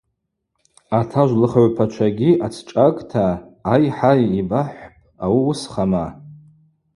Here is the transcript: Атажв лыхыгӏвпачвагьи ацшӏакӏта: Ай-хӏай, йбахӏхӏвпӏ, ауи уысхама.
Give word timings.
Атажв 0.99 1.35
лыхыгӏвпачвагьи 1.41 2.31
ацшӏакӏта: 2.45 3.25
Ай-хӏай, 3.73 4.19
йбахӏхӏвпӏ, 4.39 5.05
ауи 5.23 5.41
уысхама. 5.47 6.05